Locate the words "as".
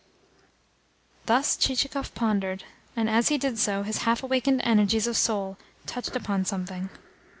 3.07-3.27